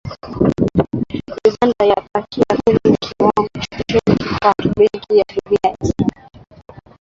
"Uganda 1.49 1.83
yabakia 1.91 2.55
kwenye 2.63 2.97
kiwango 3.01 3.49
cha 3.69 3.83
chini 3.87 4.15
kipato'', 4.15 4.75
Benki 4.77 5.17
ya 5.17 5.23
Dunia 5.35 5.75
yasema 5.81 6.29